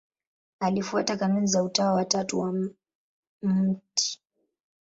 [0.59, 2.53] Alifuata kanuni za Utawa wa Tatu wa
[3.41, 4.19] Mt.